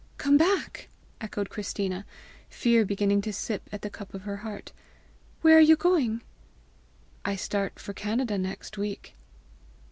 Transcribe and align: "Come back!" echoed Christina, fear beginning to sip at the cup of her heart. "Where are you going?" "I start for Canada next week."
"Come 0.17 0.35
back!" 0.35 0.89
echoed 1.21 1.51
Christina, 1.51 2.07
fear 2.49 2.85
beginning 2.85 3.21
to 3.21 3.31
sip 3.31 3.69
at 3.71 3.83
the 3.83 3.89
cup 3.91 4.15
of 4.15 4.23
her 4.23 4.37
heart. 4.37 4.71
"Where 5.41 5.57
are 5.57 5.59
you 5.59 5.75
going?" 5.75 6.21
"I 7.23 7.35
start 7.35 7.77
for 7.77 7.93
Canada 7.93 8.39
next 8.39 8.79
week." 8.79 9.13